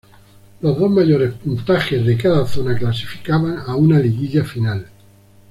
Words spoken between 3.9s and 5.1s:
liguilla final.